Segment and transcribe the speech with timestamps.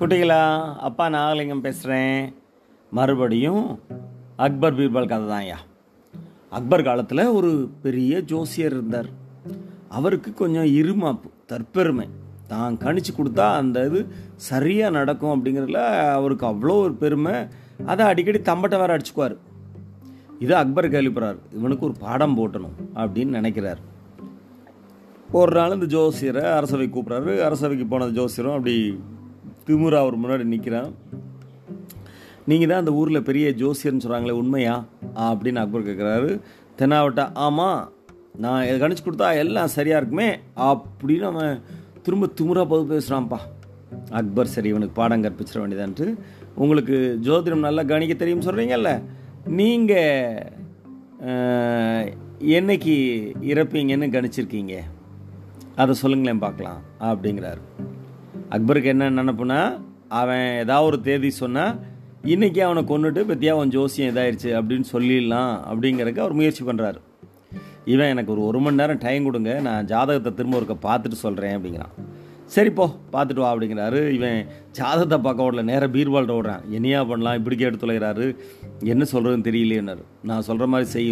[0.00, 0.42] குட்டிகளா
[0.86, 2.20] அப்பா நாகலிங்கம் பேசுகிறேன்
[2.98, 3.64] மறுபடியும்
[4.44, 5.58] அக்பர் பீர்பால் கதை தான்யா
[6.58, 7.50] அக்பர் காலத்தில் ஒரு
[7.82, 9.10] பெரிய ஜோசியர் இருந்தார்.
[9.98, 12.06] அவருக்கு கொஞ்சம் இருமாப்பு தற்பெருமை.
[12.52, 14.00] தான் கணிச்சு கொடுத்தா அந்த இது
[14.48, 15.82] சரியாக நடக்கும் அப்படிங்கிறதுல
[16.16, 17.34] அவருக்கு அவ்வளோ ஒரு பெருமை.
[17.90, 19.36] அதை அடிக்கடி தம்பட்டை வேற அடிச்சுக்குவார்.
[20.46, 21.40] இது அக்பர் கேள்விப்படுறார்.
[21.60, 23.80] இவனுக்கு ஒரு பாடம் போட்டணும் அப்படின்னு நினைக்கிறார்.
[25.42, 27.32] ஒரு நாள் இந்த ஜோசியரை அரசவை கூப்பிட்றாரு.
[27.50, 28.76] அரசவைக்கு போனது ஜோசியரும் அப்படி
[29.70, 30.90] திமுறா அவர் முன்னாடி நிற்கிறான்
[32.50, 34.74] நீங்கள் தான் அந்த ஊரில் பெரிய ஜோசியர்னு சொல்கிறாங்களே உண்மையா?
[35.28, 36.30] அப்படின்னு அக்பர் கேட்குறாரு
[36.78, 37.80] தென்னாவட்டா ஆமாம்
[38.44, 40.28] நான் இதை கணிச்சு கொடுத்தா எல்லாம் சரியாக இருக்குமே
[40.68, 41.54] அப்படின்னு அவன்
[42.02, 43.38] திரும்ப திமுறா போது பேசுகிறான்ப்பா
[44.18, 46.06] அக்பர் சரி இவனுக்கு பாடம் கற்பிச்சிட வேண்டியதான்ட்டு.
[46.54, 46.96] உங்களுக்கு
[47.26, 48.90] ஜோதிடம் நல்லா கணிக்க தெரியும் சொல்கிறீங்கல்ல
[49.58, 50.46] நீங்கள்
[52.58, 52.94] என்னைக்கு
[53.52, 54.74] இறப்பீங்கன்னு கணிச்சிருக்கீங்க.
[55.76, 57.60] அதை சொல்லுங்களேன் பார்க்கலாம் அப்படிங்கிறாரு.
[58.54, 59.58] அக்பருக்கு என்ன நினப்புனா
[60.20, 61.74] அவன் ஏதாவது ஒரு தேதி சொன்னால்
[62.32, 66.98] இன்றைக்கி அவனை கொண்டுட்டு பற்றியா அவன் ஜோசியம் இதாயிருச்சு அப்படின்னு சொல்லிடலாம் அப்படிங்கிறதுக்கு அவர் முயற்சி பண்ணுறாரு
[67.92, 71.94] இவன் எனக்கு ஒரு ஒரு மணி நேரம் டைம் கொடுங்க நான் ஜாதகத்தை திரும்ப ஒருக்க பார்த்துட்டு சொல்கிறேன் அப்படிங்கிறான்.
[72.54, 72.84] சரி போ
[73.14, 74.00] பார்த்துட்டு வா அப்படிங்கிறாரு.
[74.16, 74.38] இவன்
[74.78, 76.64] ஜாதகத்தை பார்க்க ஓடல நேராக பீர்பால்ட்ட ஓடுறான்.
[76.76, 78.26] என்னையா பண்ணலாம் இப்படி கேட்டு தொலைகிறாரு
[78.92, 80.02] என்ன சொல்கிறதுன்னு தெரியலையேன்னாரு.
[80.30, 81.10] நான் சொல்கிற மாதிரி செய்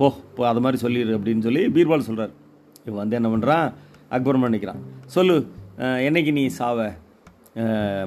[0.00, 2.32] போ போ அது மாதிரி சொல்லிடு அப்படின்னு சொல்லி பீர்பால் சொல்கிறார்
[2.86, 3.66] இவன் வந்து என்ன பண்ணுறான்
[4.16, 4.82] அக்பர் பண்ணிக்கிறான்
[5.16, 5.36] சொல்லு
[6.06, 6.78] என்னைக்கு நீ சாவ?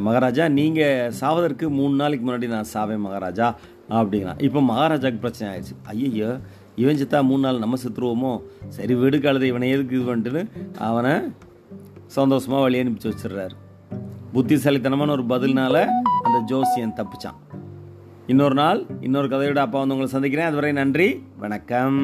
[0.05, 3.47] மகாராஜா நீங்கள் சாவதற்கு மூணு நாளைக்கு முன்னாடி நான் சாவேன் மகாராஜா
[3.99, 4.41] அப்படிங்கிறான்.
[4.47, 5.75] இப்போ மகாராஜாவுக்கு பிரச்சனை ஆயிடுச்சு.
[5.91, 6.31] ஐயோ
[6.81, 8.33] இவன் செத்தா மூணு நாள் நம்ம செத்துருவோமோ?
[8.75, 10.43] சரி வீடு கழுத இவனை எதுக்கு இது பண்ணிட்டுன்னு
[10.87, 11.13] அவனை
[12.17, 13.55] சந்தோஷமாக வழி அனுப்பிச்சு வச்சிடுறாரு.
[14.33, 15.75] புத்திசாலித்தனமான ஒரு பதில்னால
[16.25, 17.39] அந்த ஜோசியன் தப்பிச்சான்.
[18.33, 20.49] இன்னொரு நாள் இன்னொரு கதையோட அப்பா வந்து உங்களை சந்திக்கிறேன்.
[20.49, 21.09] அதுவரை நன்றி
[21.43, 21.99] வணக்கம்.